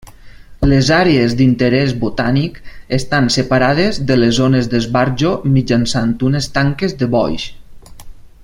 Les 0.69 0.87
àrees 0.99 1.35
d'interès 1.41 1.93
botànic 2.05 2.57
estan 2.97 3.29
separades 3.37 4.01
de 4.13 4.19
les 4.21 4.35
zones 4.41 4.71
d'esbarjo 4.75 5.37
mitjançant 5.59 6.19
unes 6.31 6.53
tanques 6.57 7.01
de 7.03 7.11
boix. 7.19 7.47